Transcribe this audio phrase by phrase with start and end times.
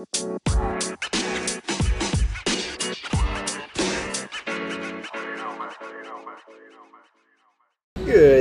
[0.00, 0.08] Good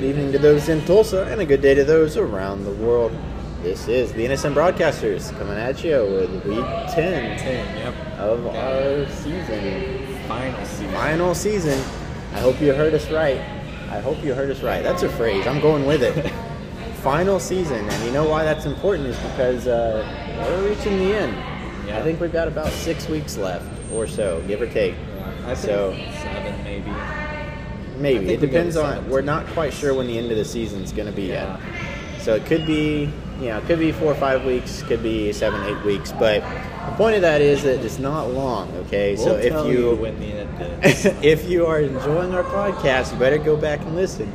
[0.05, 3.11] evening to those in Tulsa, and a good day to those around the world.
[3.61, 7.93] This is the Innocent Broadcasters coming at you with week 10 Ten, yep.
[8.19, 10.17] of our season.
[10.29, 10.93] Final season.
[10.93, 11.79] Final season.
[12.35, 13.41] I hope you heard us right.
[13.89, 14.81] I hope you heard us right.
[14.81, 15.45] That's a phrase.
[15.45, 16.31] I'm going with it.
[17.01, 17.87] Final season.
[17.87, 20.03] And you know why that's important is because uh,
[20.37, 21.48] we're reaching the end.
[21.89, 21.99] Yeah.
[21.99, 24.93] I think we've got about six weeks left or so, give or take.
[25.45, 26.91] I think So- seven maybe.
[27.97, 28.25] Maybe.
[28.25, 29.09] It think we go depends on.
[29.09, 31.57] We're not quite sure when the end of the season's going to be Yeah.
[31.57, 31.59] yet.
[32.21, 33.09] So it could be,
[33.41, 36.11] you know, it could be four or five weeks, could be seven, eight weeks.
[36.17, 36.41] But
[36.85, 39.15] the point of that is that it's not long, okay?
[39.15, 41.05] We'll so if you, when the end is.
[41.21, 44.31] if you are enjoying our podcast, you better go back and listen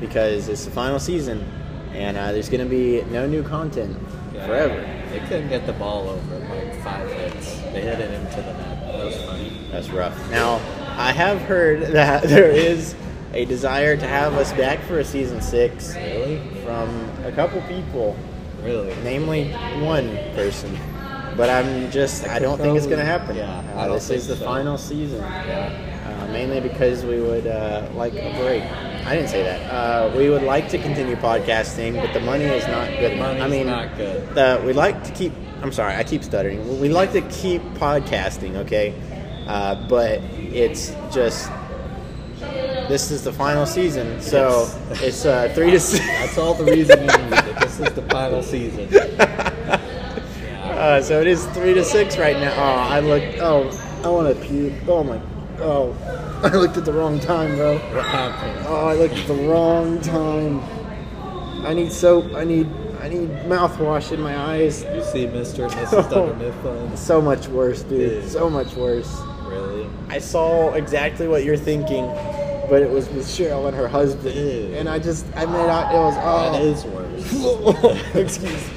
[0.00, 1.44] because it's the final season
[1.94, 3.96] and uh, there's going to be no new content
[4.34, 4.46] Yeah.
[4.46, 4.95] forever.
[5.16, 7.56] They couldn't get the ball over in like five hits.
[7.72, 8.80] They hit it into the net.
[8.92, 9.52] That was funny.
[9.70, 10.30] That's rough.
[10.30, 10.56] Now,
[10.98, 12.94] I have heard that there is
[13.32, 16.38] a desire to have us back for a season six Really?
[16.64, 16.88] from
[17.24, 18.14] a couple people.
[18.62, 18.94] Really?
[19.04, 20.76] namely one person.
[21.34, 23.36] But I'm just, I don't think it's going to happen.
[23.36, 24.44] Yeah, I Uh, don't this is the so.
[24.44, 25.20] final season.
[25.20, 25.70] Yeah.
[26.28, 28.62] Uh, mainly because we would uh, like a break.
[29.06, 29.60] I didn't say that.
[29.72, 33.16] Uh, we would like to continue podcasting, but the money is not good.
[33.18, 34.28] Money's I mean, not good.
[34.34, 35.32] The, we like to keep.
[35.62, 36.80] I'm sorry, I keep stuttering.
[36.80, 38.94] We like to keep podcasting, okay?
[39.46, 40.20] Uh, but
[40.52, 41.50] it's just
[42.88, 45.02] this is the final season, so Yes.
[45.02, 46.04] it's uh, three to six.
[46.20, 47.60] That's all the reason you need it.
[47.60, 48.88] This is the final season.
[50.76, 52.52] Uh, so it is three to six right now.
[52.52, 53.38] Oh, I looked.
[53.40, 53.70] Oh,
[54.04, 54.74] I want to puke.
[54.88, 55.20] Oh my.
[55.60, 55.94] Oh,
[56.42, 57.78] I looked at the wrong time, bro.
[57.78, 58.66] What happened?
[58.68, 60.60] Oh, I looked at the wrong time.
[61.66, 62.34] I need soap.
[62.34, 62.68] I need.
[63.00, 64.82] I need mouthwash in my eyes.
[64.82, 65.64] You see Mr.
[65.64, 66.10] and Mrs.
[66.10, 66.96] Dunder Mifflin?
[66.96, 68.22] So much worse, dude.
[68.24, 68.28] Yeah.
[68.28, 69.20] So much worse.
[69.44, 69.86] Really?
[70.08, 72.06] I saw exactly what you're thinking,
[72.68, 74.74] but it was with Cheryl and her husband, Ew.
[74.76, 75.26] and I just.
[75.36, 75.94] I made out.
[75.94, 76.14] It was.
[76.18, 76.52] Oh.
[76.52, 78.14] That is worse.
[78.14, 78.68] Excuse.
[78.70, 78.76] Me.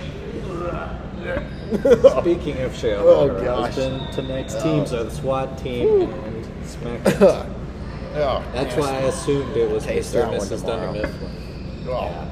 [2.21, 3.75] Speaking of Cheryl, Oh, her gosh.
[3.75, 4.63] husband, tonight's oh.
[4.63, 7.55] teams are the SWAT team and SmackDown.
[8.15, 8.79] Oh, That's man.
[8.79, 10.13] why I assumed it was Taste Mr.
[10.13, 10.61] that and one Mrs.
[10.61, 10.93] tomorrow.
[10.93, 11.83] Dunder Mifflin.
[11.87, 12.31] Yeah.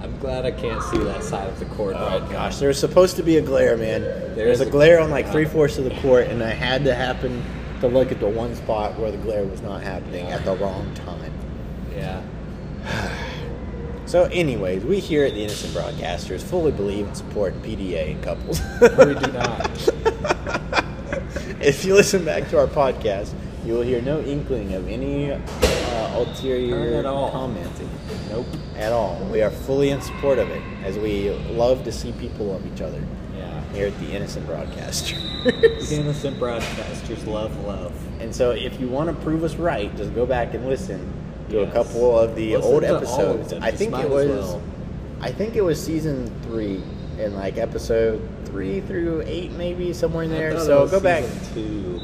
[0.00, 2.28] I'm glad I can't see that side of the court Oh right now.
[2.32, 4.00] gosh, there's supposed to be a glare, man.
[4.34, 6.82] There's is a a- glare on like three fourths of the court, and I had
[6.84, 7.44] to happen
[7.80, 10.92] to look at the one spot where the glare was not happening at the wrong
[10.94, 11.32] time.
[11.94, 12.22] Yeah.
[14.04, 18.60] So, anyways, we here at the Innocent Broadcasters fully believe and support PDA and couples.
[18.80, 20.81] We do not.
[21.62, 23.32] if you listen back to our podcast,
[23.64, 25.38] you will hear no inkling of any uh,
[26.14, 27.30] ulterior None at all.
[27.30, 27.88] commenting.
[28.28, 28.46] Nope,
[28.76, 29.24] at all.
[29.30, 32.80] We are fully in support of it, as we love to see people love each
[32.80, 33.00] other
[33.36, 33.62] Yeah.
[33.72, 35.18] here at the Innocent Broadcasters.
[35.42, 37.92] The innocent broadcasters love love.
[38.20, 41.12] And so, if you want to prove us right, just go back and listen
[41.50, 43.02] to a couple of the Listen old to all of
[43.40, 43.52] episodes.
[43.54, 44.62] I think it was, well.
[45.20, 46.80] I think it was season three,
[47.18, 48.20] and like episode
[48.52, 50.58] three through eight, maybe somewhere in there.
[50.60, 51.24] So go back.
[51.54, 51.98] Two.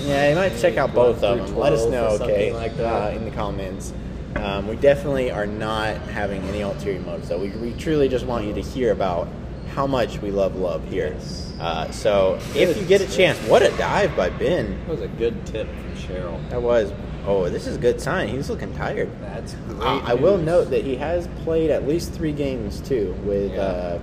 [0.00, 1.56] Yeah, you might check out both of them.
[1.56, 2.76] Let us know, okay, like.
[2.78, 3.94] Uh, in the comments.
[4.34, 7.28] Um, we definitely are not having any ulterior motives.
[7.28, 9.28] So we, we truly just want you to hear about
[9.74, 11.14] how much we love love here.
[11.14, 11.52] Yes.
[11.60, 14.76] Uh, so if you get a chance, what a dive by Ben.
[14.80, 16.50] That was a good tip from Cheryl.
[16.50, 16.92] That was.
[17.24, 18.28] Oh, this is a good sign.
[18.28, 19.08] He's looking tired.
[19.20, 19.80] That's great.
[19.80, 23.60] Uh, I will note that he has played at least three games too with Yeah.
[23.60, 23.98] uh,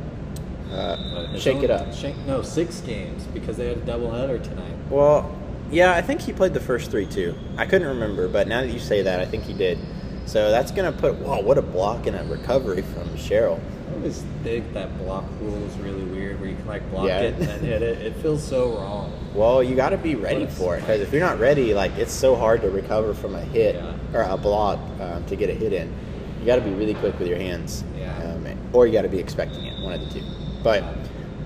[0.72, 1.94] uh, Shake own- It Up.
[1.94, 4.74] Shake, no, six games because they had a doubleheader tonight.
[4.90, 5.36] Well,
[5.72, 7.36] yeah, I think he played the first three too.
[7.58, 9.78] I couldn't remember, but now that you say that, I think he did.
[10.26, 11.16] So that's gonna put.
[11.16, 13.60] Wow, what a block and a recovery from Cheryl.
[13.90, 17.22] I always think that block rule is really weird, where you can like block Yeah.
[17.22, 17.98] it and then hit it.
[18.02, 19.12] It feels so wrong.
[19.34, 22.14] Well, you got to be ready for it because if you're not ready, like it's
[22.14, 23.94] so hard to recover from a hit Yeah.
[24.14, 25.92] or a block um, to get a hit in.
[26.40, 28.14] You got to be really quick with your hands, Yeah.
[28.24, 29.84] um, or you got to be expecting it.
[29.84, 30.26] One of the two.
[30.64, 30.84] But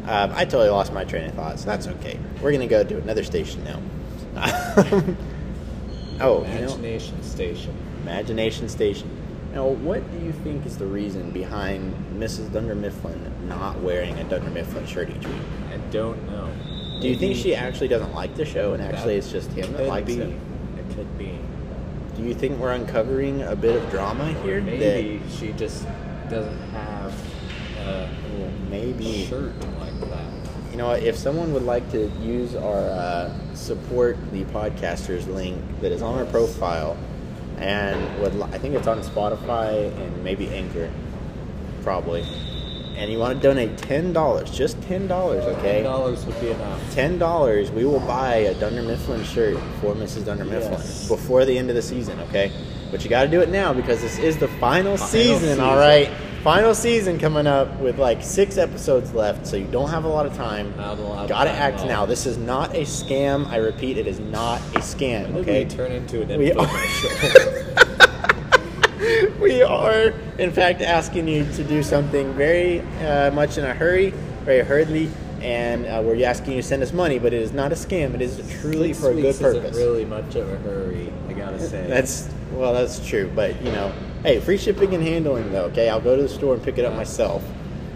[0.05, 2.19] um, I totally lost my train of thought, so that's okay.
[2.41, 3.79] We're gonna go to another station now.
[6.19, 7.75] oh, you know, Imagination Station.
[8.01, 9.09] Imagination Station.
[9.53, 12.51] Now, what do you think is the reason behind Mrs.
[12.51, 15.41] Dunder Mifflin not wearing a Dunder Mifflin shirt each week?
[15.71, 16.49] I don't know.
[16.99, 19.87] Do you think she actually doesn't like the show, and actually it's just him that
[19.87, 20.21] likes be.
[20.21, 20.29] it?
[20.29, 21.37] It could be.
[22.15, 24.61] Do you think we're uncovering a bit of drama here?
[24.61, 25.85] Maybe she just
[26.29, 26.92] doesn't have
[29.01, 30.25] shirt like that.
[30.71, 30.91] You know?
[30.91, 36.17] If someone would like to use our uh, support the podcasters link that is on
[36.17, 36.97] our profile,
[37.57, 40.89] and would li- I think it's on Spotify and maybe Anchor,
[41.83, 42.23] probably.
[42.95, 45.73] and you want to donate ten dollars, just ten dollars, okay?
[45.81, 46.93] Ten dollars would be enough.
[46.93, 50.25] Ten dollars, we will buy a Dunder Mifflin shirt for Mrs.
[50.25, 51.07] Dunder Mifflin Yes.
[51.07, 52.51] before the end of the season, okay?
[52.91, 55.59] But you got to do it now because this is the final, Final season, season.
[55.59, 56.09] all right?
[56.43, 60.25] Final season coming up with like six episodes left, so you don't have a lot
[60.25, 60.75] of time.
[60.75, 61.87] Not a lot Got to act left.
[61.87, 62.05] now.
[62.05, 63.47] This is not a scam.
[63.47, 65.27] I repeat, it is not a scam.
[65.31, 65.63] When Okay.
[65.63, 66.67] we turn into an We are-
[69.39, 74.09] we are, in fact, asking you to do something very uh, much in a hurry,
[74.43, 75.09] very hurriedly,
[75.41, 77.19] and uh, we're asking you to send us money.
[77.19, 78.13] But it is not a scam.
[78.15, 79.77] It is truly Six for a good weeks isn't purpose.
[79.77, 81.87] really much of a hurry, I gotta say.
[81.87, 83.31] That's well, that's true.
[83.33, 85.65] But you know, hey, free shipping and handling though.
[85.65, 87.43] Okay, I'll go to the store and pick it up myself.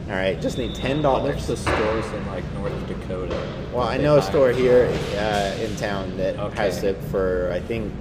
[0.08, 1.48] All right, just need ten dollars.
[1.48, 3.38] There's the stores in like North Dakota.
[3.74, 4.86] Well, I know a store here
[5.18, 6.56] uh, in town that Okay.
[6.56, 7.94] has it for I think.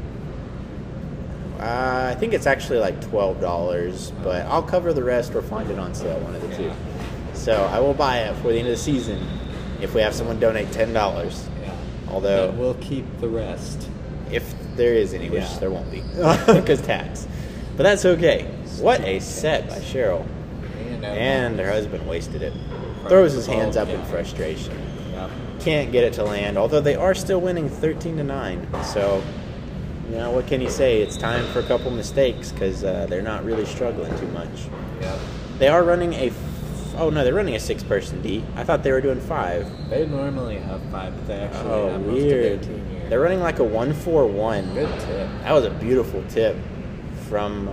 [1.59, 5.71] Uh, I think it's actually like twelve dollars, but I'll cover the rest or find
[5.71, 6.71] it on sale, one of the two.
[7.33, 9.27] So I will buy it for the end of the season
[9.81, 11.49] if we have someone donate ten dollars.
[11.63, 11.75] Yeah.
[12.11, 13.89] Although, And we'll keep the rest.
[14.31, 15.59] if there is any, which Yeah.
[15.59, 16.03] there won't be,
[16.47, 17.27] because tax.
[17.77, 18.43] But that's okay.
[18.81, 20.27] What a set by Cheryl,
[21.03, 22.53] And, her husband wasted it.
[23.09, 24.75] Throws his hands up in frustration.
[25.61, 26.57] Can't get it to land.
[26.59, 29.23] Although they are still winning 13 to nine, so
[30.11, 31.01] you know what can you say?
[31.03, 34.69] It's time for a couple mistakes because uh, they're not really struggling too much.
[35.59, 36.27] They are running a.
[36.29, 38.45] F- oh no, they're running a six-person D.
[38.55, 39.67] I thought they were doing five.
[39.91, 42.63] They normally have five, but they actually Oh, have most of their weird.
[42.63, 43.09] team here.
[43.09, 44.75] They're running like a one-four-one.
[44.75, 45.29] Good tip.
[45.43, 46.57] That was a beautiful tip
[47.29, 47.69] from.
[47.69, 47.73] Uh,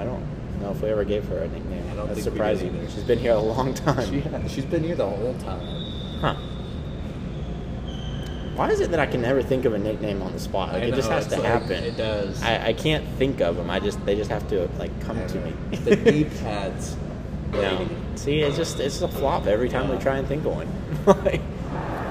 [0.00, 0.24] I don't
[0.60, 1.84] know if we ever gave her a nickname.
[1.90, 2.88] I don't That's think we did surprising.
[2.88, 4.08] She's been here a long time.
[4.10, 5.60] She has, she's been here the whole time.
[6.20, 6.34] Huh.
[8.56, 10.72] Why is it that I can never think of a nickname on the spot?
[10.72, 11.82] Like I it just has to like- happen.
[11.82, 12.40] It does.
[12.42, 13.68] I, I can't think of them.
[13.68, 15.46] I just they just have to like come to know.
[15.46, 15.76] me.
[15.78, 16.96] the knee pads.
[17.52, 17.88] no.
[18.14, 20.68] See, it's just it's a flop every time we try and think of one.
[21.24, 21.42] Like-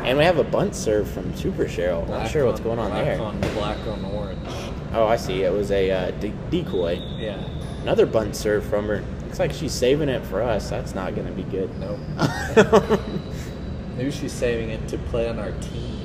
[0.04, 2.02] and we have a bunt serve from Super Cheryl.
[2.04, 3.22] I'm not Black sure what's going on black there.
[3.22, 4.50] On black on orange.
[4.94, 5.44] Oh, I see.
[5.44, 7.02] It was a uh, de- decoy.
[7.18, 7.42] Yeah.
[7.82, 9.04] Another bunt serve from her.
[9.24, 10.70] Looks like she's saving it for us.
[10.70, 11.70] That's not going to be good.
[11.80, 12.00] Nope.
[13.98, 16.00] Maybe she's saving it to play on our team.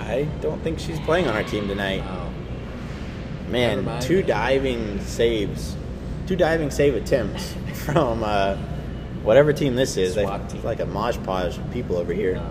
[0.00, 2.00] I don't think she's playing on our team tonight.
[2.00, 2.30] Wow.
[3.48, 5.76] Man, two diving saves,
[6.26, 7.54] two diving save attempts
[7.84, 8.56] from uh,
[9.22, 10.14] whatever team this is.
[10.14, 10.62] They- team.
[10.62, 12.42] like a mosh of people over here.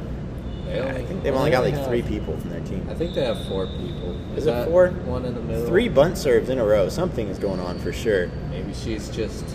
[0.74, 2.88] They I think they've only got like have- three people from their team.
[2.90, 4.18] I think they have four people.
[4.36, 4.90] Is it four?
[4.90, 5.68] One in the middle.
[5.68, 6.90] Three bunt serves in a row.
[6.90, 8.28] Something is going on for sure.
[8.50, 9.46] Maybe she's just.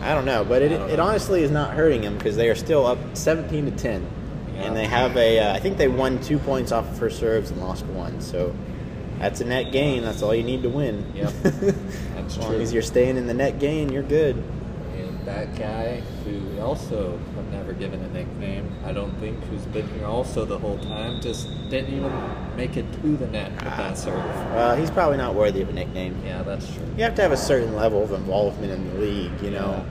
[0.00, 1.04] I don't know, but it, it know.
[1.04, 4.06] honestly is not hurting them because they are still up 17 to 10,
[4.54, 4.62] Yeah.
[4.64, 5.38] and they have a.
[5.38, 8.20] Uh, I think they won two points off of first serves and lost one.
[8.20, 8.54] So
[9.20, 10.02] that's a net gain.
[10.02, 11.10] That's all you need to win.
[11.14, 11.32] Yep.
[12.16, 14.42] as long as you're staying in the net gain, you're good.
[15.24, 19.88] That guy, who we also have never given a nickname, I don't think, who's been
[19.94, 22.12] here also the whole time, just didn't even
[22.56, 23.76] make it to the net with Ah.
[23.78, 24.16] that serve.
[24.54, 26.14] Well, he's probably not worthy of a nickname.
[26.26, 26.82] Yeah, that's true.
[26.98, 29.82] You have to have a certain level of involvement in the league, you know.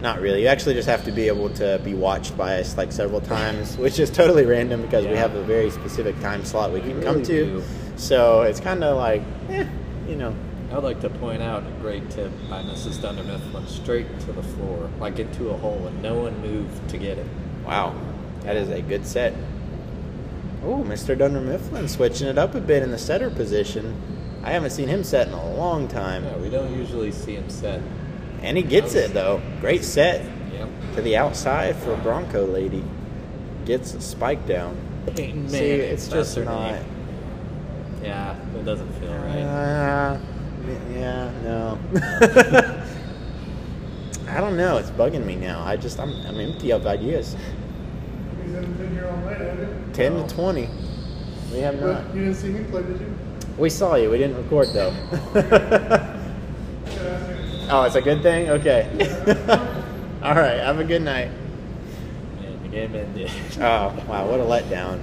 [0.00, 0.42] Not really.
[0.42, 3.76] You actually just have to be able to be watched by us like several times,
[3.78, 7.02] which is totally random because we have a very specific time slot we We can
[7.02, 7.44] come really to.
[7.46, 7.62] do.
[7.96, 9.64] So it's kind of like, eh,
[10.08, 10.32] you know.
[10.70, 13.00] I would like to point out a great tip by Mrs.
[13.00, 16.98] Dunder Mifflin straight to the floor, like into a hole, and no one moved to
[16.98, 17.26] get it.
[17.64, 17.94] Wow,
[18.42, 19.32] that is a good set.
[20.62, 21.16] Oh, Mr.
[21.16, 23.94] Dunder Mifflin switching it up a bit in the setter position.
[24.44, 26.24] I haven't seen him set in a long time.
[26.24, 27.80] Yeah, we don't usually see him set.
[28.42, 29.40] And he gets it though.
[29.60, 30.68] Great set Yep.
[30.96, 32.84] to the outside for Bronco Lady.
[33.64, 34.76] Gets a spike down.
[35.16, 36.72] Peyton See, it's just not.
[36.72, 36.84] name.
[38.02, 39.40] Yeah, it doesn't feel right.
[39.42, 40.18] Uh,
[40.92, 41.78] yeah, no.
[44.28, 44.76] I don't know.
[44.76, 45.64] It's bugging me now.
[45.64, 47.36] I just I'm I'm empty of ideas.
[48.46, 49.68] You haven't been here all night, have you?
[49.92, 50.68] Ten to twenty.
[51.52, 52.14] We have not.
[52.14, 53.14] You didn't see me play, did you?
[53.56, 54.10] We saw you.
[54.10, 54.94] We didn't record though.
[57.70, 58.50] oh, it's a good thing.
[58.50, 58.86] Okay.
[60.22, 60.58] All right.
[60.58, 61.30] Have a good night.
[62.40, 63.30] Man, the game ended.
[63.60, 65.00] Oh wow, what a letdown!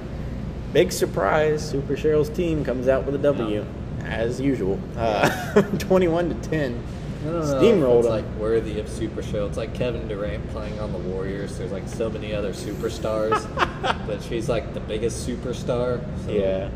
[0.72, 1.68] Big surprise.
[1.68, 3.85] Super Cheryl's team comes out with a W, oh.
[4.06, 4.80] As usual.
[4.98, 6.82] Uh, Twenty-one to ten.
[7.24, 9.48] I don't Steamrolled it's like worthy of Super Show.
[9.48, 11.58] It's like Kevin Durant playing on the Warriors.
[11.58, 13.44] There's like so many other superstars,
[14.08, 16.04] but she's like the biggest superstar.
[16.26, 16.70] So, Yeah.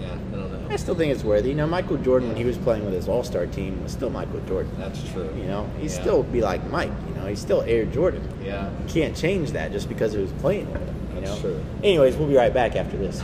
[0.00, 0.12] yeah.
[0.32, 0.66] I don't know.
[0.70, 1.50] I still think it's worthy.
[1.50, 4.10] You know, Michael Jordan, when he was playing with his All Star team, was still
[4.10, 4.72] Michael Jordan.
[4.76, 5.30] That's true.
[5.36, 6.00] You know, he'd Yeah.
[6.00, 6.90] still be like Mike.
[7.08, 8.28] You know, he's still Air Jordan.
[8.44, 8.68] Yeah.
[8.68, 10.94] You can't change that just because he was playing with him.
[11.14, 11.40] You That's know?
[11.50, 11.60] true.
[11.84, 13.22] Anyways, we'll be right back after this.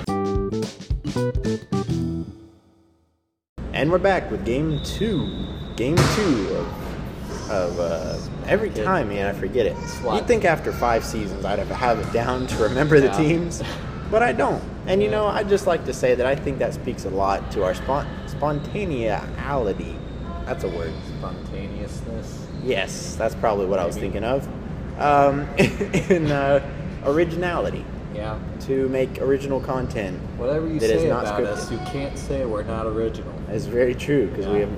[3.82, 5.44] And we're back with game two.
[5.74, 9.26] Game two of of uh, every time, man.
[9.26, 9.76] I forget it.
[10.04, 13.60] You'd think after five seasons I'd have, have it down to remember the teams,
[14.08, 14.62] but I don't.
[14.86, 17.50] And you know, I'd just like to say that I think that speaks a lot
[17.50, 19.98] to our spont- spontaneity.
[20.46, 20.94] That's a word.
[21.18, 22.46] Spontaneousness.
[22.62, 24.10] Yes, that's probably what I was Maybe.
[24.10, 24.48] thinking of.
[25.00, 26.64] Um, in uh,
[27.04, 27.84] originality,
[28.14, 28.38] Yeah.
[28.66, 30.18] to make original content.
[30.38, 33.32] Whatever you That is say not about us, you can't say we're not original.
[33.48, 34.70] That's very true because we have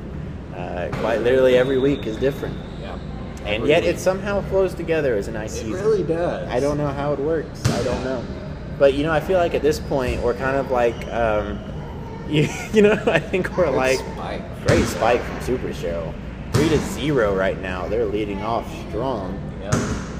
[0.55, 2.97] uh, quite literally every week is different, Yeah.
[3.41, 3.95] and Every yet week.
[3.95, 5.73] it somehow flows together as a nice It season.
[5.85, 6.49] really does.
[6.49, 7.64] I don't know how it works.
[7.71, 8.23] I don't know.
[8.79, 11.59] But you know, I feel like at this point we're kind of like, um,
[12.29, 14.67] you, you know, I think we're Good like spike.
[14.67, 16.14] great spike from Super Show,
[16.53, 17.87] three to zero right now.
[17.88, 19.38] They're leading off strong.
[19.62, 19.71] Yeah.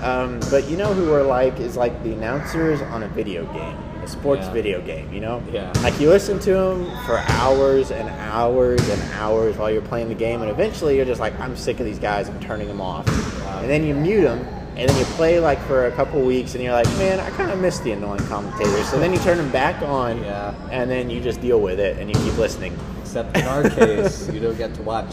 [0.03, 3.77] Um, but you know who we're like is like the announcers on a video game,
[4.03, 4.53] a sports Yeah.
[4.53, 5.13] video game.
[5.13, 5.73] You know, Yeah.
[5.83, 10.15] Like you listen to them for hours and hours and hours while you're playing the
[10.15, 12.29] game, and eventually you're just like, I'm sick of these guys.
[12.29, 13.07] I'm turning them off.
[13.45, 13.61] Wow.
[13.61, 14.41] And then you mute them,
[14.77, 17.51] and then you play like for a couple weeks, and you're like, man, I kind
[17.51, 18.87] of miss the annoying commentators.
[18.89, 20.53] So then you turn them back on, Yeah.
[20.71, 22.77] and then you just deal with it, and you keep listening.
[23.01, 25.07] Except in our case, you don't get to watch.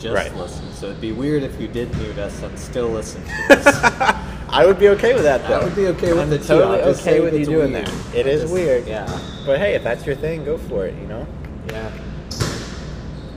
[0.00, 0.34] Just Right.
[0.34, 0.72] listen.
[0.72, 4.16] So it'd be weird if you did mute us and still listen to us.
[4.48, 5.60] I would be okay with that though.
[5.60, 7.86] I would be okay with I'm it totally just okay with you doing weird.
[7.86, 8.14] that.
[8.14, 8.86] It is just- weird.
[8.86, 9.06] Yeah.
[9.46, 10.94] But hey, if that's your thing, go for it.
[11.00, 11.26] You know.
[11.68, 11.90] Yeah.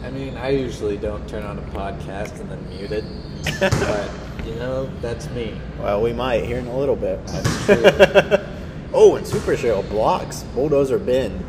[0.03, 3.03] I mean, I usually don't turn on a podcast and then mute it.
[3.59, 4.09] but,
[4.45, 5.59] you know, that's me.
[5.79, 7.25] Well, we might here in a little bit.
[7.27, 8.45] That's true.
[8.93, 11.43] oh, and Super Show blocks Bulldozer Ben.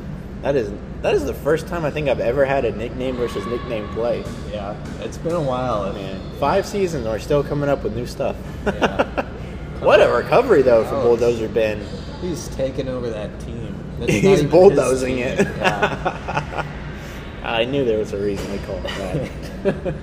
[0.44, 0.70] That is
[1.00, 4.22] that is the first time I think I've ever had a nickname versus nickname play.
[4.52, 4.76] Yeah.
[5.00, 5.84] It's been a while.
[5.84, 8.36] I Man, mean, five seasons, we're still coming up with new stuff.
[8.66, 9.26] Yeah.
[9.80, 11.02] what a recovery though for Oh.
[11.02, 11.80] Bulldozer Ben.
[12.20, 13.74] he's taking over that team.
[14.06, 15.24] He's bulldozing team.
[15.28, 15.46] it.
[15.56, 16.66] Yeah.
[17.42, 19.30] I knew there was a reason we called him
[19.64, 19.94] that.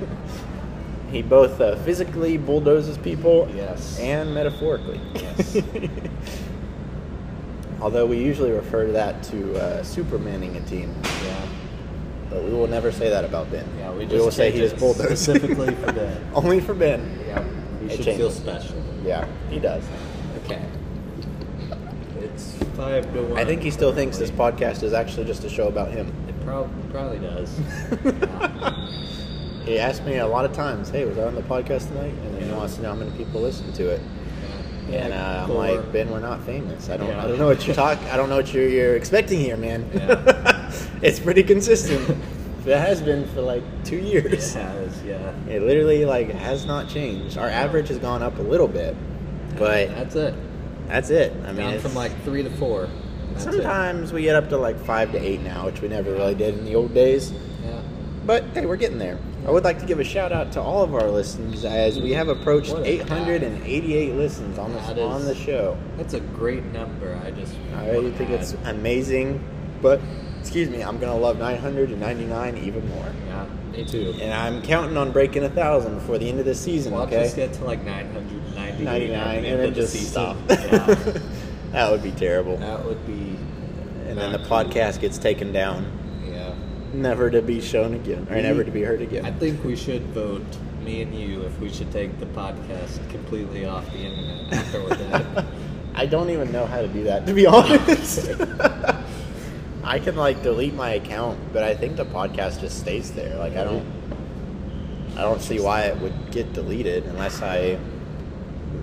[1.12, 4.00] he both uh, physically bulldozes people Yes.
[4.00, 5.00] and metaphorically.
[5.14, 5.58] Yes.
[7.82, 10.94] Although we usually refer to that to uh, supermaning a team,
[11.26, 11.46] yeah.
[12.30, 13.66] but we will never say that about Ben.
[13.80, 16.32] Yeah, we we will say he is bulldozing specifically for Ben.
[16.36, 17.20] Only for Ben.
[17.28, 17.44] Yeah.
[17.82, 18.18] You It should changes.
[18.18, 18.76] feel special.
[19.04, 19.84] Yeah, he does.
[20.46, 20.62] Okay.
[22.20, 23.40] It's five to one.
[23.40, 26.14] I think he still thinks this podcast is actually just a show about him.
[26.28, 27.60] It prob- probably does.
[28.06, 28.88] Yeah.
[29.66, 32.34] He asked me a lot of times, "Hey, was I on the podcast tonight?" And
[32.34, 32.58] then he Yeah.
[32.58, 34.02] wants to know how many people listen to it.
[34.92, 35.06] Yeah.
[35.06, 36.90] And uh, I'm like, Ben, we're not famous.
[36.90, 37.24] I don't, Yeah.
[37.24, 37.98] I don't know what you talk.
[38.12, 39.90] I don't know what you're, you're expecting here, man.
[39.94, 40.72] Yeah.
[41.02, 42.10] it's pretty consistent.
[42.66, 44.56] it has been for like two years.
[44.56, 45.34] It has, yeah.
[45.50, 47.38] It literally like has not changed.
[47.38, 48.96] Our average has gone up a little bit,
[49.58, 50.36] but That's it.
[50.88, 51.34] that's it.
[51.46, 52.88] I mean, Down from like three to four.
[53.34, 53.52] That's it.
[53.54, 56.58] sometimes we get up to like five to eight now, which we never really did
[56.58, 57.34] in the old days.
[58.26, 59.18] But hey, we're getting there.
[59.48, 62.12] I would like to give a shout out to all of our listens as we
[62.14, 65.76] have approached What a 888 listens on That on the show.
[65.98, 67.20] That's a great number.
[67.26, 67.56] I just.
[67.76, 69.44] I really think it's amazing,
[69.82, 70.00] but
[70.40, 74.14] excuse me, I'm gonna love 999 even more, Yeah, me too.
[74.22, 76.94] and I'm counting on breaking a thousand before the end of the season.
[76.94, 80.38] Well, okay, just get to like 999 99 and then just stop.
[80.50, 80.86] Yeah.
[81.72, 82.58] that would be terrible.
[82.58, 83.36] that would be.
[84.08, 85.86] and then the podcast gets taken down.
[86.94, 89.26] Never to be shown again, or never to be heard again.
[89.26, 90.46] I think we should vote,
[90.84, 94.96] me and you, if we should take the podcast completely off the internet after we're
[94.96, 95.46] dead.
[95.94, 98.32] I don't even know how to do that, to be honest.
[99.84, 103.38] I can like delete my account, but I think the podcast just stays there.
[103.38, 103.86] Like I don't,
[105.18, 107.78] I don't see why it would get deleted unless I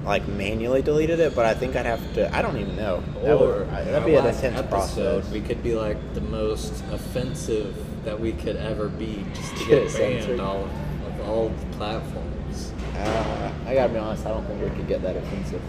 [0.05, 1.35] like manually deleted it.
[1.35, 2.35] But I think I'd have to.
[2.35, 3.03] I don't even know.
[3.23, 5.31] That or would, that'd be an intense episode, process.
[5.31, 7.75] we could be like the most offensive
[8.09, 12.73] that we could ever be, just to Get banned all of all the platforms.
[12.97, 14.25] Uh, I gotta be honest.
[14.25, 15.63] I don't think we could get that offensive.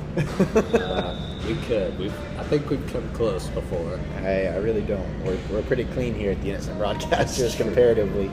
[0.74, 2.00] Uh, we could.
[2.00, 2.14] We've.
[2.40, 4.00] I think we've come close before.
[4.20, 5.26] I, I really don't.
[5.26, 8.32] We're, we're pretty clean here at the Innocent Broadcasters comparatively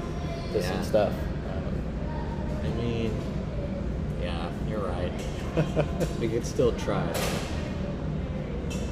[0.52, 0.82] to some Yeah.
[0.82, 1.12] stuff.
[2.62, 3.12] I mean,
[4.22, 5.12] yeah, you're right.
[6.20, 7.04] we could still try.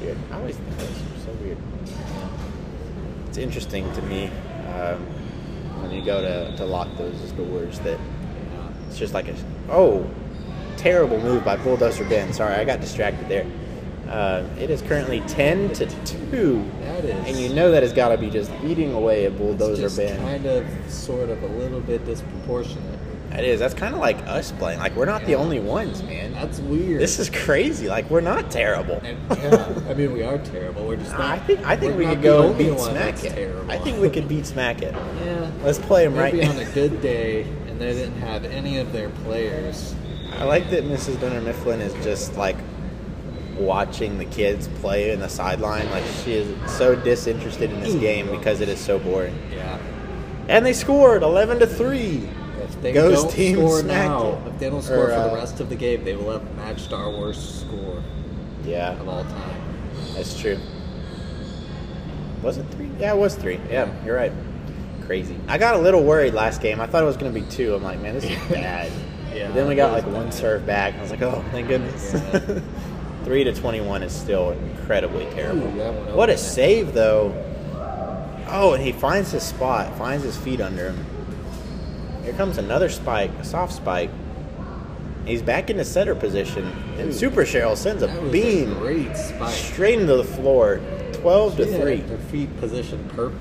[0.03, 0.19] Weird.
[0.33, 1.59] I always think that's so weird.
[3.29, 4.29] It's interesting to me
[4.67, 5.01] um,
[5.83, 7.99] when you go to, to lock those doors that
[8.89, 9.35] it's just like a
[9.71, 10.09] oh
[10.77, 12.33] terrible move by bulldozer Ben.
[12.33, 13.47] Sorry, I got distracted there.
[14.09, 17.27] Uh, it is currently ten to two, That is.
[17.27, 20.19] and you know that has got to be just eating away at bulldozer Ben.
[20.21, 22.94] kind of, sort of, a little bit disproportionate.
[23.35, 23.59] That is.
[23.59, 24.79] That's kind of like us playing.
[24.79, 26.33] Like we're not the only ones, man.
[26.33, 27.01] That's weird.
[27.01, 27.89] This is crazy.
[27.89, 29.01] Like we're not terrible.
[29.03, 30.87] And, yeah, I mean, we are terrible.
[30.87, 31.21] We're just not.
[31.23, 33.35] I think I think we could go beat Smack It.
[33.35, 33.73] Terrible.
[33.73, 34.95] I think we could beat Smack It.
[35.25, 35.51] Yeah.
[35.63, 36.53] Let's play them right Maybe now.
[36.53, 39.95] on a good day, and they didn't have any of their players.
[40.35, 41.21] I like that Mrs.
[41.21, 42.57] Dunder Mifflin is just like
[43.57, 45.91] watching the kids play in the sideline.
[45.91, 49.37] Like she is so disinterested in this game because it is so boring.
[49.53, 49.79] Yeah.
[50.49, 52.29] And they scored 11 to 3.
[52.85, 55.59] They Ghost don't team score now, if they don't score Or, for uh, the rest
[55.61, 58.03] of the game, they will have matched Star Wars score
[58.65, 59.61] Yeah, of all time.
[60.15, 60.59] that's true.
[62.43, 62.91] Was it 3?
[63.01, 63.59] Yeah, it was 3.
[63.71, 64.33] Yeah, you're right.
[65.07, 65.37] Crazy.
[65.49, 66.81] I got a little worried last game.
[66.81, 67.75] I thought it was going to be 2.
[67.75, 68.93] I'm like, man, this is bad.
[69.35, 70.35] Yeah, But then we got like one bad.
[70.35, 70.95] serve back.
[70.95, 72.13] I was like, oh, thank goodness.
[72.13, 72.61] Yeah.
[73.25, 75.67] 3 to 21 is still incredibly terrible.
[75.69, 77.33] Ooh, what a save, though.
[78.49, 81.07] Oh, and he finds his spot, finds his feet under him.
[82.25, 84.11] Here comes another spike, a soft spike.
[85.27, 86.67] He's back into setter position,
[86.99, 87.15] and.
[87.15, 90.81] Super Cheryl sends a beam a straight into the floor,
[91.13, 91.97] twelve to She had three.
[92.01, 93.33] Her feet positioned perp-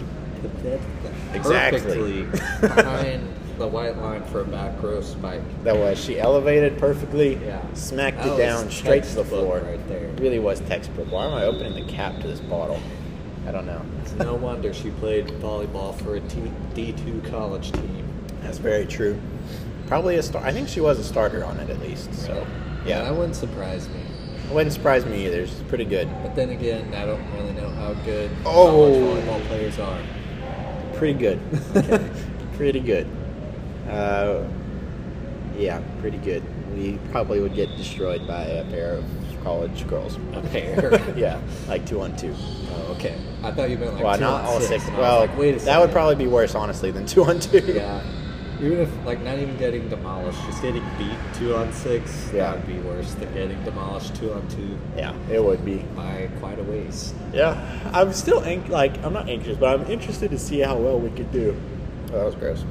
[1.33, 1.79] Exactly.
[1.79, 2.23] perfectly
[2.61, 5.41] behind the white line for a back row spike.
[5.63, 7.61] That was she elevated perfectly, Yeah.
[7.73, 9.59] smacked That it down straight to the floor.
[9.59, 10.09] right there.
[10.19, 11.11] Really was textbook.
[11.11, 12.79] Why am I opening the cap to this bottle?
[13.47, 13.81] I don't know.
[14.01, 18.02] It's no wonder she played volleyball for a T- D2 college team.
[18.43, 19.19] That's very true.
[19.87, 20.43] Probably a star.
[20.43, 22.13] I think she was a starter on it at least.
[22.13, 22.45] So
[22.85, 24.01] yeah, that wouldn't surprise me.
[24.49, 25.45] it wouldn't surprise me either.
[25.47, 26.07] She's pretty good.
[26.21, 28.67] But then again, I don't really know how good Oh.
[28.69, 29.99] college volleyball players are.
[30.95, 31.39] Pretty good.
[32.55, 33.07] pretty good.
[33.89, 34.43] Uh,
[35.57, 36.43] yeah, pretty good.
[36.75, 39.03] We probably would get destroyed by a pair of
[39.43, 40.17] college girls.
[40.33, 40.99] A pair.
[41.17, 42.33] yeah, like two on two.
[42.71, 43.15] Oh, okay.
[43.43, 44.69] I thought you meant like well, two not on all six.
[44.69, 44.87] six.
[44.87, 45.81] and I was Well, like, wait a that second.
[45.81, 47.59] would probably be worse, honestly, than two on two.
[47.59, 48.01] Yeah.
[48.63, 52.51] Even if like not even getting demolished, just getting beat two on six, Yeah.
[52.51, 55.79] that would be worse than getting demolished two on two Yeah, it would be.
[55.95, 57.13] by quite a ways.
[57.33, 57.57] Yeah,
[57.93, 61.31] I'm still like I'm not anxious, but I'm interested to see how well we could
[61.31, 61.55] do.
[62.13, 62.63] Oh, that was gross.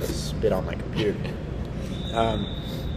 [0.00, 1.18] Just spit on my computer.
[2.14, 2.46] um,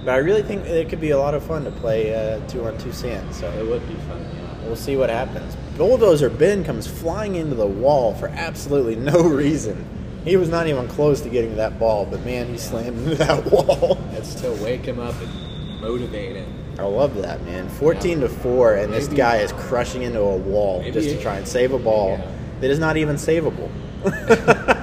[0.04, 2.64] but I really think it could be a lot of fun to play uh, two
[2.66, 3.34] on two sand.
[3.34, 4.66] So It would be fun, yeah.
[4.68, 5.56] We'll see what happens.
[5.78, 9.84] Bulldozer Ben comes flying into the wall for absolutely no reason.
[10.26, 13.46] He was not even close to getting that ball, but man, he slammed into that
[13.46, 13.96] wall.
[14.12, 16.52] That's to wake him up and motivate him.
[16.78, 17.70] I love that, man.
[17.70, 21.38] 14 to 4, and this guy is crushing into a wall Maybe just to try
[21.38, 22.32] and save a ball Yeah.
[22.60, 23.70] that is not even savable.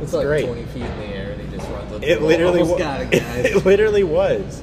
[0.00, 0.44] It's like great.
[0.46, 2.78] 20 feet in the air and he just runs up It the literally Almost wa-
[2.78, 3.44] got it, guys.
[3.46, 4.62] It literally was.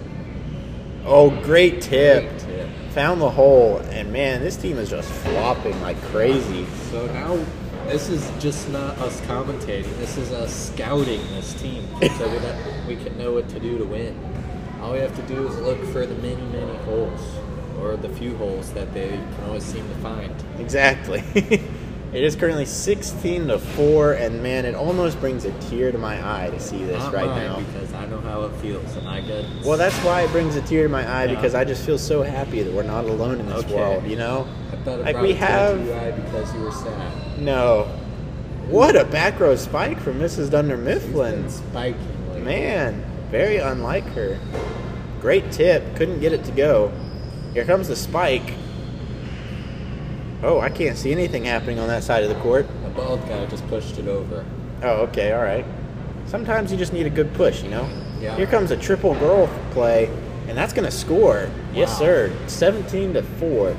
[1.05, 2.27] Oh, great tip.
[2.29, 2.69] Great tip.
[2.91, 6.65] Found the hole, and man, this team is just flopping like crazy.
[6.91, 7.43] So now
[7.87, 9.95] this is just not us commentating.
[9.97, 13.77] This is us scouting this team so we, that we can know what to do
[13.77, 14.17] to win.
[14.81, 17.21] All we have to do is look for the many, many holes
[17.79, 20.33] or the few holes that they can always seem to find.
[20.59, 21.23] Exactly.
[21.35, 26.45] it is currently 16 to 4, and man, it almost brings a tear to my
[26.45, 27.59] eye to see this Not right now.
[27.59, 28.95] because I know how it feels.
[28.97, 29.45] Am I good?
[29.63, 31.35] Well, that's why it brings a tear to my eye Yeah.
[31.35, 33.75] because I just feel so happy that we're not alone in this Okay.
[33.75, 34.47] world, you know?
[34.83, 37.39] Thought it like we a have- because you were sad.
[37.39, 37.83] No.
[38.67, 40.49] What a back row spike from Mrs.
[40.49, 41.49] Dunder Mifflin.
[41.49, 42.41] spiking lately.
[42.43, 44.37] Man, very unlike her.
[45.19, 45.95] Great tip.
[45.95, 46.91] Couldn't get it to go.
[47.53, 48.53] Here comes the spike.
[50.43, 52.65] Oh, I can't see anything happening on that side of the court.
[52.85, 54.43] A bald guy just pushed it over.
[54.81, 55.65] Oh, okay, all right.
[56.25, 57.87] Sometimes you just need a good push, you know?
[58.19, 58.35] Yeah.
[58.37, 60.09] Here comes a triple girl play,
[60.47, 61.47] and that's going to score.
[61.73, 62.31] Yes, sir.
[62.47, 63.75] 17 to 4 Yeah.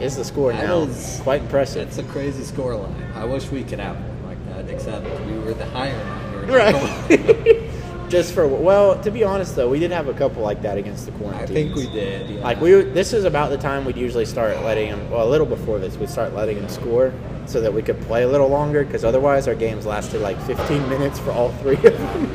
[0.00, 0.80] Is the score That now.
[0.82, 1.88] is- Quite impressive.
[1.88, 2.94] It's a crazy score line.
[3.14, 6.52] I wish we could have one like that, except we were the higher number.
[6.52, 7.70] Right.
[8.08, 11.06] just for, well, to be honest, though, we did have a couple like that against
[11.06, 11.42] the quarantine.
[11.42, 12.30] I think we did.
[12.30, 12.40] Yeah.
[12.42, 15.10] Like we, this is about the time we'd usually start letting them.
[15.10, 17.12] Well, a little before this, we'd start letting them score
[17.46, 18.84] so that we could play a little longer.
[18.84, 22.26] Because otherwise, our games lasted like 15 minutes for all three of them,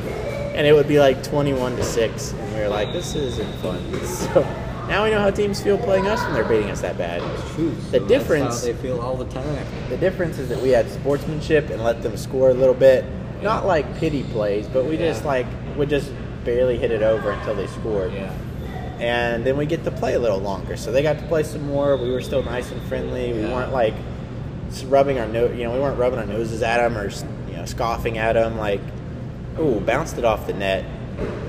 [0.54, 2.32] and it would be like 21 to six.
[2.32, 3.80] And we were like, this isn't fun.
[4.04, 4.42] So
[4.88, 7.22] now we know how teams feel playing us when they're beating us that bad.
[7.54, 7.72] True.
[7.90, 9.66] the difference- they feel all the time.
[9.88, 13.04] The difference is that we had sportsmanship and let them score a little bit.
[13.42, 16.10] Not like pity plays, but we just like would just
[16.44, 18.12] barely hit it over until they scored.
[18.12, 18.32] Yeah.
[19.00, 20.76] and then we get to play a little longer.
[20.76, 21.96] So they got to play some more.
[21.96, 23.32] We were still nice and friendly.
[23.32, 23.94] We weren't like
[24.86, 27.08] rubbing our nose, you know, we weren't rubbing our noses at them or
[27.50, 28.56] you know scoffing at them.
[28.56, 28.80] Like,
[29.58, 30.84] ooh, bounced it off the net.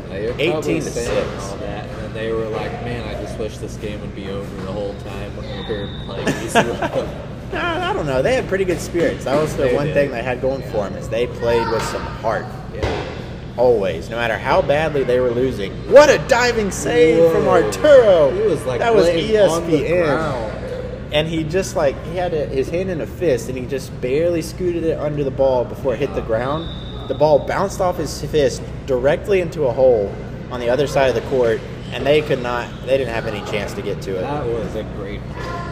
[0.10, 1.08] Now, you're 18 to six.
[1.52, 4.56] all that, and they were like, "Man, I just wish this game would be over
[4.64, 6.56] the whole time when we were playing these."
[7.54, 8.24] Nah, I don't know.
[8.24, 9.26] They had pretty good spirits.
[9.26, 9.94] That was the They one did.
[9.94, 12.48] thing they had going for them is they played with some heart.
[12.74, 13.06] yeah.
[13.58, 15.72] Always, no matter how badly they were losing.
[15.92, 18.32] What a diving save from Arturo!
[18.32, 21.10] He was like that was laying on the ESPN.
[21.14, 23.92] And he just like he had a, his hand in a fist, and he just
[24.02, 26.68] barely scooted it under the ball before it hit the ground.
[27.08, 30.12] the ball bounced off his fist directly into a hole
[30.50, 31.62] on the other side of the court,
[31.94, 32.70] and they could not.
[32.86, 34.22] They didn't have any chance to get to it.
[34.22, 35.22] That was a great.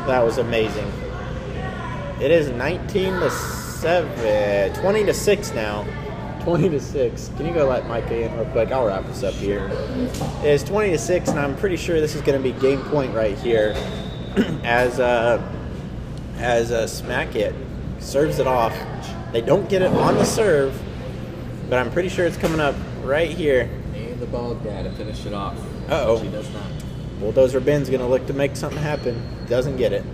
[0.05, 0.91] That was amazing.
[2.21, 5.87] It is 19 to 7, 20 to 6 now.
[6.43, 7.31] 20 to 6.
[7.35, 8.71] Can you go let Micah in real quick?
[8.71, 9.67] I'll wrap this up here.
[10.43, 12.81] It is 20 to 6, and I'm pretty sure this is going to be game
[12.83, 13.73] point right here
[14.63, 15.41] as uh,
[16.37, 17.55] as uh, Smack It
[17.99, 18.75] serves it off.
[19.31, 20.79] They don't get it on the serve,
[21.69, 23.69] but I'm pretty sure it's coming up right here.
[23.95, 25.57] And the ball guy to finish it off.
[25.91, 26.23] Uh-oh.
[26.23, 26.63] She does not.
[27.19, 29.21] Bulldozer Ben's going to look to make something happen.
[29.47, 30.05] Doesn't get it.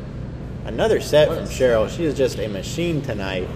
[0.65, 1.89] Another set What from Cheryl.
[1.89, 3.47] She is just a machine tonight.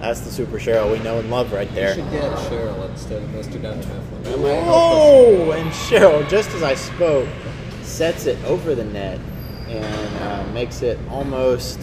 [0.00, 1.94] That's the Super Cheryl we know and love right there.
[1.94, 3.62] should get Cheryl instead of Mr.
[3.62, 4.22] Dunder Mifflin.
[4.24, 4.94] That might help us.
[4.94, 7.28] Oh, and Cheryl, just as I spoke,
[7.82, 9.20] sets it over the net
[9.68, 11.78] and uh, makes it almost,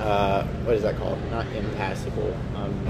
[0.00, 1.18] uh, what is that called?
[1.30, 2.36] Not impassable.
[2.56, 2.86] Um,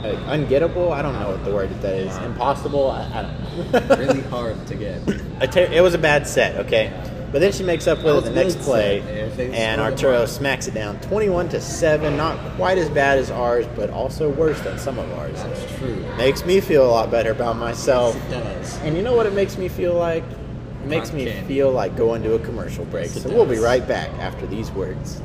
[0.00, 0.92] uh, ungettable?
[0.92, 2.16] I don't know what the word that is.
[2.18, 2.90] Impossible?
[2.90, 3.39] I, I don't know.
[3.72, 5.00] Really hard to get.
[5.40, 6.92] a ter- it was a bad set, okay?
[7.32, 9.36] But then she makes up with it the next play, set, man.
[9.36, 10.26] They and Arturo them.
[10.26, 12.16] smacks it down, twenty-one to seven.
[12.16, 15.40] Not quite as bad as ours, but also worse than some of ours.
[15.42, 15.94] That's true.
[16.16, 18.16] Makes me feel a lot better about myself.
[18.16, 18.78] Yes, it does.
[18.80, 20.24] And you know what it makes me feel like?
[20.24, 21.46] It makes me candy.
[21.46, 23.06] feel like going to a commercial break.
[23.06, 25.20] Yes, it so we'll be right back after these words.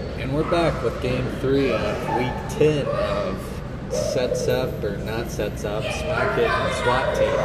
[0.00, 3.57] And we're back with game three of week 10 of
[3.90, 7.38] Sets Up or Not Sets Up, Smack It, and SWAT Team.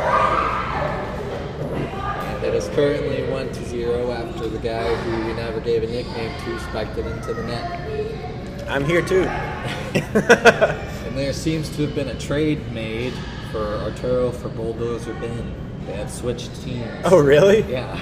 [2.35, 5.87] And it is currently 1 to 0 after the guy who we never gave a
[5.87, 8.67] nickname to spiked it into the net.
[8.69, 9.23] I'm here too.
[11.13, 13.13] And there seems to have been a trade made
[13.51, 15.53] for Arturo for Bulldozer Ben.
[15.85, 16.89] They have switched teams.
[17.05, 17.61] oh, really?
[17.71, 18.01] Yeah.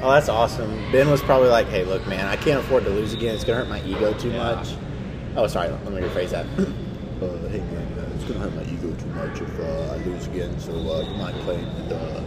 [0.00, 0.70] Oh, that's awesome.
[0.92, 3.34] Ben was probably like, "Hey, look, man, I can't afford to lose again.
[3.34, 4.36] It's gonna hurt my ego too Yeah.
[4.54, 4.68] much."
[5.34, 5.70] Oh, sorry.
[5.70, 6.46] Let me rephrase that.
[7.22, 10.26] uh, hey, man, uh, it's gonna hurt my ego too much if uh, I lose
[10.26, 10.58] again.
[10.60, 12.22] So uh, you mind playing with uh,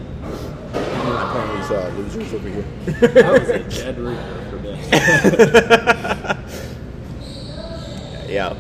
[0.74, 2.66] you mind playing these uh, losers over here?
[3.14, 4.78] That was a dead ringer for Ben.
[8.30, 8.54] yeah.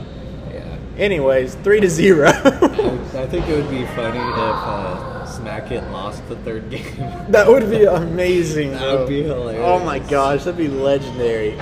[0.51, 0.77] yeah.
[0.97, 2.27] Anyways, three to zero.
[2.27, 2.31] I,
[3.13, 6.83] I think it would be funny if uh, Smack lost the third game.
[7.29, 8.71] that would be amazing.
[8.71, 9.63] That would be hilarious.
[9.65, 11.57] Oh my gosh, that'd be legendary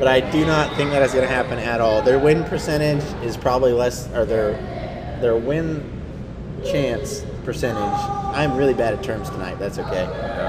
[0.00, 2.00] but I do not think that is going to happen at all.
[2.00, 4.52] Their win percentage is probably less, or their
[5.20, 5.84] their win
[6.64, 8.00] chance percentage.
[8.34, 9.58] I'm really bad at terms tonight.
[9.58, 10.04] That's okay.